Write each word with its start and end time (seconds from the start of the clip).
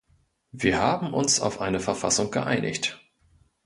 Wir 0.51 0.79
haben 0.79 1.13
uns 1.13 1.39
auf 1.39 1.61
eine 1.61 1.79
Verfassung 1.79 2.31
geeinigt. 2.31 2.99